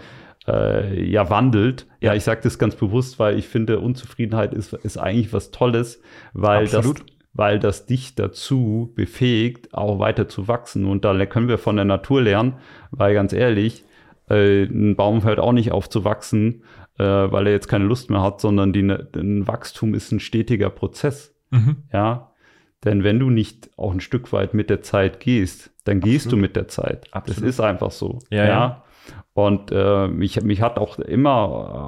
[0.47, 1.85] äh, ja wandelt.
[2.01, 5.51] Ja, ja ich sage das ganz bewusst, weil ich finde, Unzufriedenheit ist, ist eigentlich was
[5.51, 6.01] Tolles,
[6.33, 7.01] weil Absolut.
[7.01, 10.85] das weil das dich dazu befähigt, auch weiter zu wachsen.
[10.85, 12.55] Und da können wir von der Natur lernen,
[12.91, 13.83] weil ganz ehrlich,
[14.29, 16.63] äh, ein Baum hört auch nicht auf zu wachsen,
[16.97, 20.69] äh, weil er jetzt keine Lust mehr hat, sondern die, ein Wachstum ist ein stetiger
[20.69, 21.35] Prozess.
[21.51, 21.83] Mhm.
[21.91, 22.31] Ja.
[22.85, 26.13] Denn wenn du nicht auch ein Stück weit mit der Zeit gehst, dann Absolut.
[26.13, 27.07] gehst du mit der Zeit.
[27.11, 27.43] Absolut.
[27.43, 28.19] Das ist einfach so.
[28.29, 28.37] Ja.
[28.37, 28.47] ja.
[28.47, 28.83] ja.
[29.33, 31.33] Und äh, mich, mich hat auch immer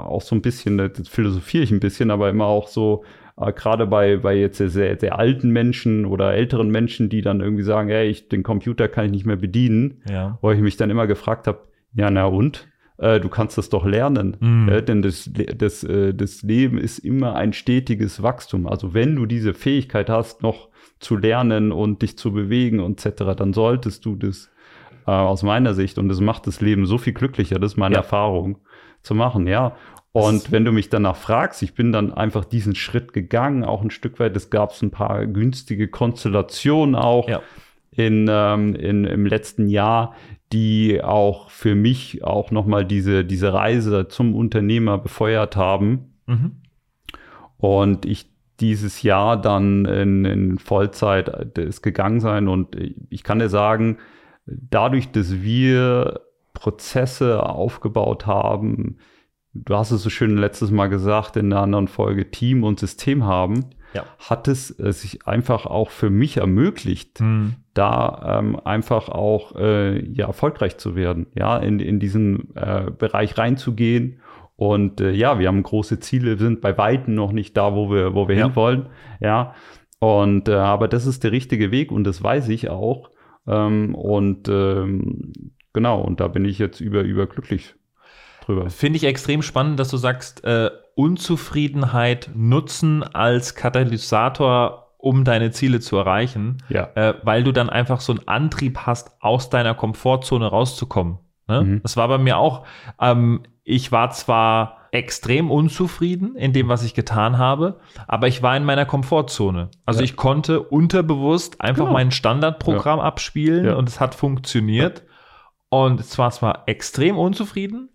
[0.09, 3.05] auch so ein bisschen, das philosophiere ich ein bisschen, aber immer auch so
[3.39, 7.63] äh, gerade bei, bei jetzt sehr, sehr alten Menschen oder älteren Menschen, die dann irgendwie
[7.63, 10.37] sagen, ey, ich, den Computer kann ich nicht mehr bedienen, ja.
[10.41, 11.59] wo ich mich dann immer gefragt habe,
[11.93, 12.67] ja, na und?
[12.97, 14.37] Äh, du kannst das doch lernen.
[14.39, 14.69] Mhm.
[14.69, 18.67] Ja, denn das, das, äh, das Leben ist immer ein stetiges Wachstum.
[18.67, 20.69] Also wenn du diese Fähigkeit hast, noch
[20.99, 24.49] zu lernen und dich zu bewegen etc., dann solltest du das
[25.05, 27.95] äh, aus meiner Sicht, und das macht das Leben so viel glücklicher, das ist meine
[27.95, 28.01] ja.
[28.01, 28.57] Erfahrung,
[29.03, 29.75] zu machen, ja.
[30.11, 33.91] Und wenn du mich danach fragst, ich bin dann einfach diesen Schritt gegangen, auch ein
[33.91, 34.35] Stück weit.
[34.35, 37.41] Es gab ein paar günstige Konstellationen auch ja.
[37.91, 40.15] in, ähm, in, im letzten Jahr,
[40.53, 46.13] die auch für mich auch nochmal diese, diese Reise zum Unternehmer befeuert haben.
[46.25, 46.61] Mhm.
[47.57, 52.47] Und ich dieses Jahr dann in, in Vollzeit ist gegangen sein.
[52.47, 52.75] Und
[53.09, 53.97] ich kann dir sagen,
[54.45, 56.21] dadurch, dass wir
[56.53, 58.97] Prozesse aufgebaut haben,
[59.65, 63.25] du hast es so schön letztes Mal gesagt in einer anderen Folge, Team und System
[63.25, 64.05] haben, ja.
[64.19, 67.55] hat es äh, sich einfach auch für mich ermöglicht, mhm.
[67.73, 73.37] da ähm, einfach auch äh, ja, erfolgreich zu werden, ja, in, in diesen äh, Bereich
[73.37, 74.21] reinzugehen.
[74.55, 78.15] Und äh, ja, wir haben große Ziele, sind bei Weitem noch nicht da, wo wir,
[78.15, 78.45] wo wir ja.
[78.47, 78.87] hinwollen.
[79.19, 79.53] Ja.
[79.99, 83.11] Und äh, aber das ist der richtige Weg und das weiß ich auch.
[83.47, 85.31] Ähm, und ähm,
[85.73, 87.75] genau, und da bin ich jetzt über, überglücklich
[88.47, 88.69] drüber.
[88.69, 95.79] Finde ich extrem spannend, dass du sagst, äh, Unzufriedenheit nutzen als Katalysator, um deine Ziele
[95.79, 96.89] zu erreichen, ja.
[96.95, 101.19] äh, weil du dann einfach so einen Antrieb hast, aus deiner Komfortzone rauszukommen.
[101.47, 101.61] Ne?
[101.61, 101.79] Mhm.
[101.83, 102.65] Das war bei mir auch.
[102.99, 108.55] Ähm, ich war zwar extrem unzufrieden in dem, was ich getan habe, aber ich war
[108.55, 109.69] in meiner Komfortzone.
[109.85, 110.05] Also ja.
[110.05, 111.93] ich konnte unterbewusst einfach genau.
[111.93, 113.05] mein Standardprogramm ja.
[113.05, 115.03] abspielen und es hat funktioniert.
[115.69, 117.89] Und es war zwar extrem unzufrieden,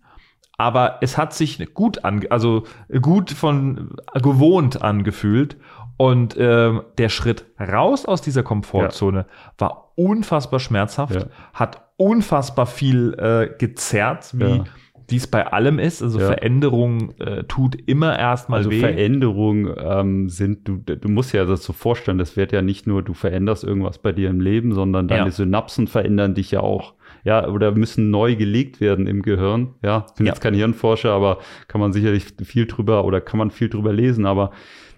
[0.57, 2.63] aber es hat sich gut an, also
[3.01, 5.57] gut von gewohnt angefühlt.
[5.97, 9.25] Und ähm, der Schritt raus aus dieser Komfortzone ja.
[9.59, 11.25] war unfassbar schmerzhaft, ja.
[11.53, 14.63] hat unfassbar viel äh, gezerrt, wie ja.
[15.11, 16.01] dies bei allem ist.
[16.01, 18.79] Also Veränderung äh, tut immer erstmal also weh.
[18.79, 23.03] Veränderung ähm, sind, du, du musst ja das so vorstellen, das wird ja nicht nur,
[23.03, 27.47] du veränderst irgendwas bei dir im Leben, sondern deine Synapsen verändern dich ja auch ja,
[27.47, 29.75] oder müssen neu gelegt werden im Gehirn.
[29.81, 30.33] Ja, bin ja.
[30.33, 34.25] jetzt kein Hirnforscher, aber kann man sicherlich viel drüber oder kann man viel drüber lesen,
[34.25, 34.51] aber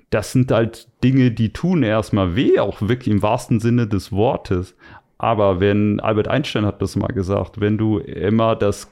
[0.09, 4.75] das sind halt Dinge, die tun erstmal weh, auch wirklich im wahrsten Sinne des Wortes.
[5.17, 8.91] Aber wenn, Albert Einstein hat das mal gesagt, wenn du immer das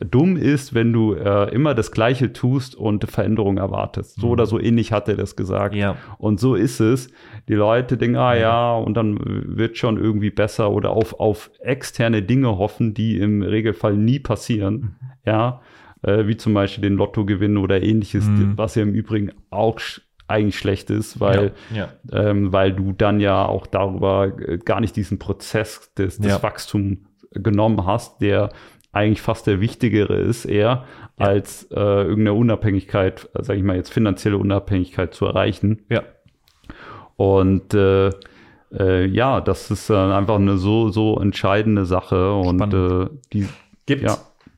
[0.00, 4.20] dumm ist, wenn du äh, immer das Gleiche tust und Veränderung erwartest.
[4.20, 4.32] So mhm.
[4.32, 5.74] oder so ähnlich hat er das gesagt.
[5.74, 5.96] Ja.
[6.18, 7.08] Und so ist es.
[7.48, 12.22] Die Leute denken, ah ja, und dann wird schon irgendwie besser oder auf, auf externe
[12.22, 14.74] Dinge hoffen, die im Regelfall nie passieren.
[14.74, 14.90] Mhm.
[15.24, 15.62] Ja.
[16.02, 18.52] Äh, wie zum Beispiel den Lottogewinn oder ähnliches, mhm.
[18.56, 19.80] was ja im Übrigen auch
[20.26, 22.28] eigentlich schlecht ist, weil, ja, ja.
[22.28, 26.42] Ähm, weil du dann ja auch darüber äh, gar nicht diesen Prozess des, des ja.
[26.42, 26.98] Wachstums
[27.32, 28.50] genommen hast, der
[28.92, 30.84] eigentlich fast der wichtigere ist eher,
[31.16, 35.84] als äh, irgendeine Unabhängigkeit, äh, sage ich mal jetzt finanzielle Unabhängigkeit zu erreichen.
[35.88, 36.02] Ja.
[37.16, 38.10] Und äh,
[38.72, 42.34] äh, ja, das ist einfach eine so, so entscheidende Sache.
[42.34, 43.48] Und äh, die
[43.86, 44.16] gibt ja.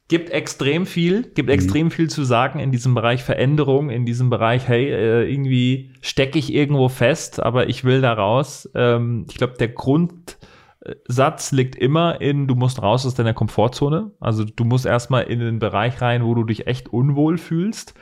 [0.08, 1.54] Gibt extrem viel, gibt mhm.
[1.54, 6.38] extrem viel zu sagen in diesem Bereich Veränderung, in diesem Bereich, hey, äh, irgendwie stecke
[6.38, 8.70] ich irgendwo fest, aber ich will da raus.
[8.74, 14.12] Ähm, ich glaube, der Grundsatz liegt immer in, du musst raus aus deiner Komfortzone.
[14.20, 17.94] Also du musst erstmal in den Bereich rein, wo du dich echt unwohl fühlst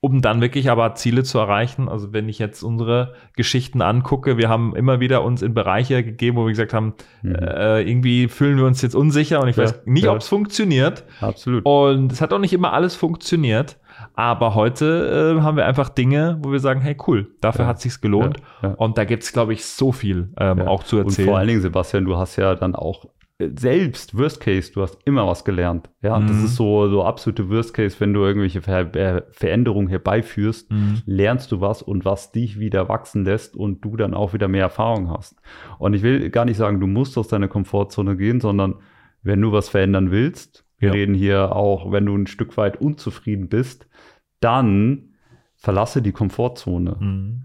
[0.00, 1.88] um dann wirklich aber Ziele zu erreichen.
[1.88, 6.36] Also wenn ich jetzt unsere Geschichten angucke, wir haben immer wieder uns in Bereiche gegeben,
[6.36, 7.34] wo wir gesagt haben, mhm.
[7.34, 10.12] äh, irgendwie fühlen wir uns jetzt unsicher und ich ja, weiß nicht, ja.
[10.12, 11.04] ob es funktioniert.
[11.20, 11.64] Absolut.
[11.64, 13.78] Und es hat auch nicht immer alles funktioniert.
[14.14, 17.68] Aber heute äh, haben wir einfach Dinge, wo wir sagen, hey cool, dafür ja.
[17.68, 18.36] hat sich's gelohnt.
[18.76, 21.26] Und da gibt's glaube ich, so viel ähm, auch zu erzählen.
[21.26, 23.06] Und vor allen Dingen, Sebastian, du hast ja dann auch
[23.38, 25.90] selbst Worst Case, du hast immer was gelernt.
[26.02, 26.26] Ja, mhm.
[26.26, 31.02] das ist so, so absolute Worst Case, wenn du irgendwelche Ver äh, Veränderungen herbeiführst, mhm.
[31.06, 34.62] lernst du was und was dich wieder wachsen lässt und du dann auch wieder mehr
[34.62, 35.40] Erfahrung hast.
[35.78, 38.74] Und ich will gar nicht sagen, du musst aus deiner Komfortzone gehen, sondern
[39.22, 40.94] wenn du was verändern willst, wir ja.
[40.94, 43.88] reden hier auch, wenn du ein Stück weit unzufrieden bist,
[44.40, 45.10] dann
[45.54, 46.96] verlasse die Komfortzone.
[46.98, 47.42] Mhm.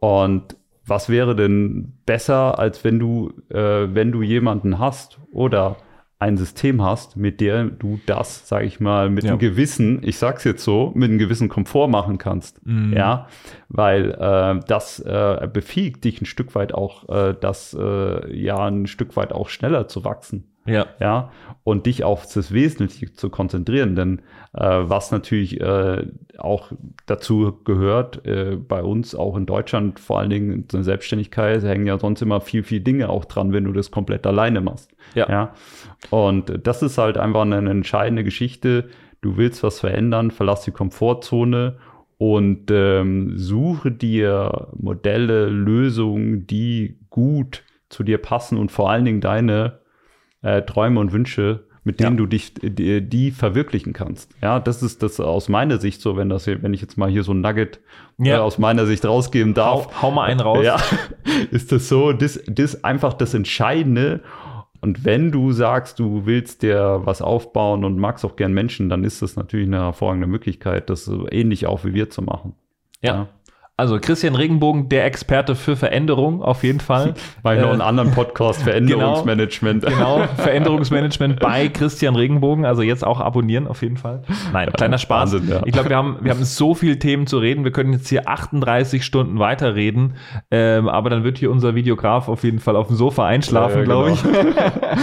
[0.00, 5.76] Und was wäre denn besser, als wenn du, äh, wenn du jemanden hast oder
[6.18, 9.30] ein System hast, mit dem du das, sage ich mal, mit ja.
[9.30, 12.64] einem gewissen, ich sag's jetzt so, mit einem gewissen Komfort machen kannst.
[12.66, 12.94] Mhm.
[12.94, 13.26] Ja,
[13.68, 18.86] weil äh, das äh, befähigt dich ein Stück weit auch, äh, das äh, ja ein
[18.86, 20.53] Stück weit auch schneller zu wachsen.
[20.66, 20.86] Ja.
[21.00, 21.30] Ja.
[21.62, 23.96] Und dich auf das Wesentliche zu konzentrieren.
[23.96, 24.20] Denn
[24.52, 26.06] äh, was natürlich äh,
[26.38, 26.72] auch
[27.06, 31.86] dazu gehört, äh, bei uns auch in Deutschland, vor allen Dingen in der Selbstständigkeit, hängen
[31.86, 34.94] ja sonst immer viel, viel Dinge auch dran, wenn du das komplett alleine machst.
[35.14, 35.28] Ja.
[35.30, 35.54] ja?
[36.10, 38.88] Und das ist halt einfach eine, eine entscheidende Geschichte.
[39.20, 41.78] Du willst was verändern, verlass die Komfortzone
[42.18, 49.20] und ähm, suche dir Modelle, Lösungen, die gut zu dir passen und vor allen Dingen
[49.20, 49.80] deine
[50.44, 52.16] äh, Träume und Wünsche, mit denen ja.
[52.18, 54.30] du dich die, die, verwirklichen kannst.
[54.40, 57.10] Ja, das ist das aus meiner Sicht so, wenn das hier, wenn ich jetzt mal
[57.10, 57.80] hier so ein Nugget
[58.18, 58.36] ja.
[58.36, 59.86] äh, aus meiner Sicht rausgeben darf.
[59.86, 60.60] Hau, hau mal einen raus.
[60.64, 60.76] Ja,
[61.50, 64.22] ist das so, das, das einfach das Entscheidende.
[64.80, 69.02] Und wenn du sagst, du willst dir was aufbauen und magst auch gern Menschen, dann
[69.02, 72.54] ist das natürlich eine hervorragende Möglichkeit, das so ähnlich auch wie wir zu machen.
[73.00, 73.14] ja.
[73.14, 73.28] ja.
[73.76, 77.14] Also Christian Regenbogen, der Experte für Veränderung, auf jeden Fall.
[77.42, 79.84] Bei noch äh, einen anderen Podcast, Veränderungsmanagement.
[79.94, 82.64] Genau, genau, Veränderungsmanagement bei Christian Regenbogen.
[82.64, 84.22] Also jetzt auch abonnieren, auf jeden Fall.
[84.52, 85.32] Nein, kleiner Spaß.
[85.32, 85.62] Wahnsinn, ja.
[85.64, 87.64] Ich glaube, wir haben, wir haben so viele Themen zu reden.
[87.64, 90.14] Wir können jetzt hier 38 Stunden weiterreden.
[90.50, 93.84] Ähm, aber dann wird hier unser Videograf auf jeden Fall auf dem Sofa einschlafen, ja,
[93.84, 94.50] glaube genau.
[94.52, 94.98] ich.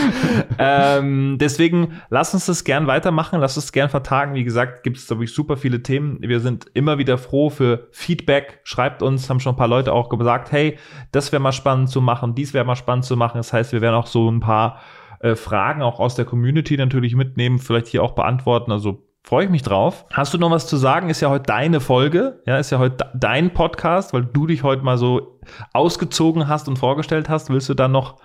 [0.57, 3.39] ähm, deswegen lass uns das gern weitermachen.
[3.39, 4.33] Lass uns gern vertagen.
[4.33, 6.17] Wie gesagt, gibt es, glaube ich, super viele Themen.
[6.21, 10.09] Wir sind immer wieder froh für Feedback schreibt uns, haben schon ein paar Leute auch
[10.09, 10.77] gesagt, hey,
[11.11, 13.37] das wäre mal spannend zu machen, dies wäre mal spannend zu machen.
[13.37, 14.79] Das heißt, wir werden auch so ein paar
[15.19, 18.71] äh, Fragen auch aus der Community natürlich mitnehmen, vielleicht hier auch beantworten.
[18.71, 20.05] Also freue ich mich drauf.
[20.11, 21.09] Hast du noch was zu sagen?
[21.09, 24.83] Ist ja heute deine Folge, ja, ist ja heute dein Podcast, weil du dich heute
[24.83, 25.39] mal so
[25.73, 27.49] ausgezogen hast und vorgestellt hast.
[27.49, 28.17] Willst du dann noch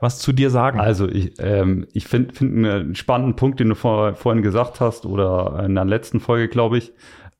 [0.00, 0.80] was zu dir sagen?
[0.80, 5.04] Also ich, ähm, ich finde find einen spannenden Punkt, den du vor, vorhin gesagt hast
[5.04, 6.92] oder in der letzten Folge, glaube ich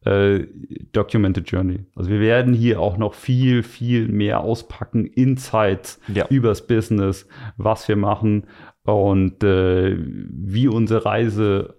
[0.05, 0.47] äh,
[0.93, 1.85] Documented Journey.
[1.95, 6.27] Also wir werden hier auch noch viel, viel mehr auspacken, Insights ja.
[6.29, 8.45] übers Business, was wir machen
[8.85, 11.77] und äh, wie unsere Reise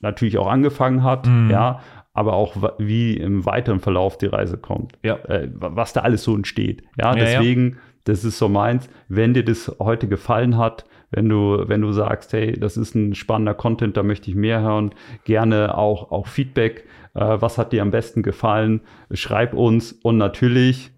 [0.00, 1.50] natürlich auch angefangen hat, mhm.
[1.50, 1.80] ja,
[2.12, 4.98] aber auch wie im weiteren Verlauf die Reise kommt.
[5.02, 5.16] Ja.
[5.26, 6.82] Äh, was da alles so entsteht.
[6.96, 7.76] Ja, ja deswegen, ja.
[8.04, 8.88] das ist so meins.
[9.08, 13.14] Wenn dir das heute gefallen hat, wenn du, wenn du sagst, hey, das ist ein
[13.14, 14.94] spannender Content, da möchte ich mehr hören,
[15.24, 16.84] gerne auch, auch Feedback
[17.18, 18.80] äh, was hat dir am besten gefallen?
[19.12, 20.92] Schreib uns und natürlich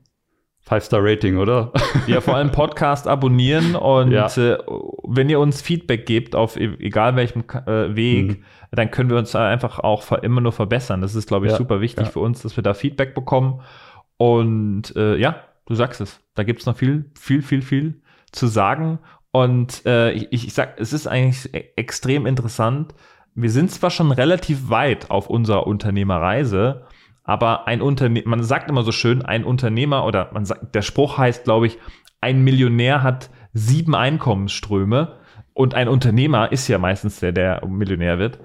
[0.61, 1.73] Five-Star-Rating, oder?
[2.07, 4.27] Ja, vor allem Podcast abonnieren und ja.
[4.27, 4.59] äh,
[5.05, 8.45] wenn ihr uns Feedback gebt auf e-, egal welchem äh, Weg, mhm.
[8.71, 11.01] dann können wir uns einfach auch immer nur verbessern.
[11.01, 11.59] Das ist, glaube ich, ja.
[11.59, 12.13] super wichtig ja.
[12.13, 13.63] für uns, dass wir da Feedback bekommen.
[14.17, 16.21] Und äh, ja, du sagst es.
[16.35, 18.99] Da gibt es noch viel, viel, viel, viel zu sagen.
[19.33, 22.95] Und äh, ich, ich sag, es ist eigentlich e-, extrem interessant,
[23.35, 26.87] wir sind zwar schon relativ weit auf unserer Unternehmerreise,
[27.23, 31.17] aber ein Unternehmer, man sagt immer so schön, ein Unternehmer oder man sagt, der Spruch
[31.17, 31.79] heißt, glaube ich,
[32.21, 35.17] ein Millionär hat sieben Einkommensströme
[35.55, 38.41] und ein Unternehmer ist ja meistens der, der Millionär wird.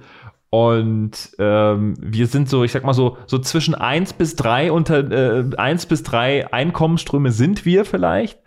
[0.49, 5.11] Und ähm, wir sind so, ich sag mal so, so zwischen eins bis drei unter
[5.11, 8.39] äh, eins bis drei Einkommensströme sind wir vielleicht.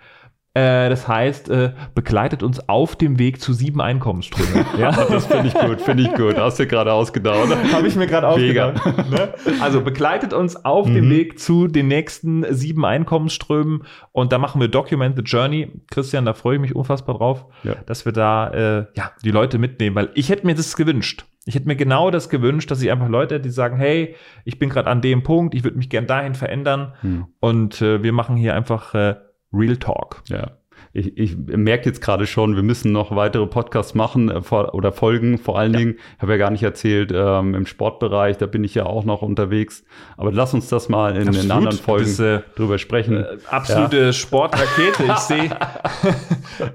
[0.54, 4.66] Äh, das heißt, äh, begleitet uns auf dem Weg zu sieben Einkommensströmen.
[4.78, 6.36] ja, das finde ich gut, finde ich gut.
[6.36, 7.48] Hast du gerade ausgedaut.
[7.72, 8.84] Habe ich mir gerade ausgedacht.
[9.10, 9.34] Ne?
[9.60, 10.94] Also begleitet uns auf mhm.
[10.94, 15.70] dem Weg zu den nächsten sieben Einkommensströmen und da machen wir Document the Journey.
[15.90, 17.74] Christian, da freue ich mich unfassbar drauf, ja.
[17.86, 21.26] dass wir da äh, ja, die Leute mitnehmen, weil ich hätte mir das gewünscht.
[21.44, 24.68] Ich hätte mir genau das gewünscht, dass ich einfach Leute, die sagen, hey, ich bin
[24.68, 27.26] gerade an dem Punkt, ich würde mich gern dahin verändern Hm.
[27.40, 29.16] und äh, wir machen hier einfach äh,
[29.52, 30.22] Real Talk.
[30.26, 30.58] Ja.
[30.92, 34.92] Ich, ich merke jetzt gerade schon, wir müssen noch weitere Podcasts machen äh, vor, oder
[34.92, 35.38] Folgen.
[35.38, 38.74] Vor allen Dingen, ich habe ja gar nicht erzählt, ähm, im Sportbereich, da bin ich
[38.74, 39.84] ja auch noch unterwegs.
[40.16, 41.50] Aber lass uns das mal in, in Absolut.
[41.50, 43.24] anderen Folgen Das, äh, drüber sprechen.
[43.50, 45.04] Absolute Sportrakete.
[45.04, 45.50] Ich sehe,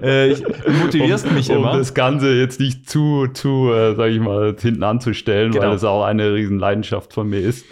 [0.00, 1.76] äh, du motivierst mich um immer.
[1.76, 5.66] das Ganze jetzt nicht zu, zu, äh, sag ich mal, hinten anzustellen, Genau.
[5.68, 7.64] weil es auch eine riesen Leidenschaft von mir ist.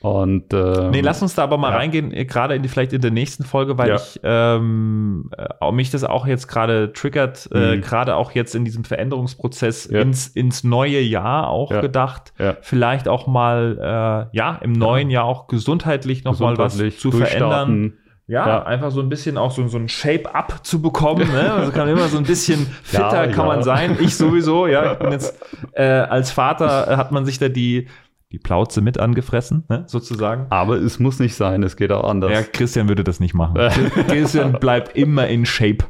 [0.00, 1.76] Und ähm, Nee, lass uns da aber mal ja.
[1.76, 3.96] reingehen, äh, gerade in die, vielleicht in der nächsten Folge, weil Ja.
[3.96, 7.80] ich ähm, äh, auch mich das auch jetzt gerade triggert, äh, Mhm.
[7.82, 10.00] gerade auch jetzt in diesem Veränderungsprozess Ja.
[10.00, 11.80] ins, ins neue Jahr auch Ja.
[11.80, 12.56] gedacht, Ja.
[12.62, 17.10] vielleicht auch mal äh, ja im neuen Jahr auch gesundheitlich noch mal was gesundheitlich zu
[17.12, 17.92] verändern.
[18.26, 18.62] Ja, Ja.
[18.62, 21.28] einfach so ein bisschen auch so, so ein Shape-up zu bekommen.
[21.32, 21.52] Ne?
[21.52, 23.54] Also kann man immer so ein bisschen fitter Ja, kann ja.
[23.54, 23.96] man sein.
[24.00, 24.92] Ich sowieso, ja.
[24.92, 25.36] Ich bin jetzt
[25.72, 27.88] äh, als Vater äh, hat man sich da die,
[28.32, 29.84] die Plauze mit angefressen, ne?
[29.86, 30.46] sozusagen.
[30.50, 32.30] Aber es muss nicht sein, es geht auch anders.
[32.30, 33.56] Ja, Christian würde das nicht machen.
[34.08, 35.84] Christian bleibt immer in Shape.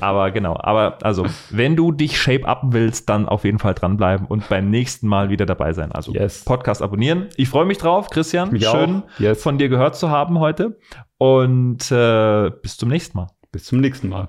[0.00, 4.26] Aber genau, aber also, wenn du dich shape up willst, dann auf jeden Fall dranbleiben
[4.26, 5.92] und beim nächsten Mal wieder dabei sein.
[5.92, 6.44] Also Yes.
[6.44, 7.28] Podcast abonnieren.
[7.36, 8.50] Ich freue mich drauf, Christian.
[8.50, 9.02] Mich Schön.
[9.18, 9.42] Yes.
[9.42, 10.78] von dir gehört zu haben heute.
[11.18, 13.28] Und äh, bis zum nächsten Mal.
[13.52, 14.28] Bis zum nächsten Mal.